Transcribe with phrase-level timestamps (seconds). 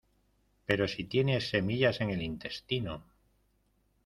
[0.65, 3.03] pero si tiene semillas en el intestino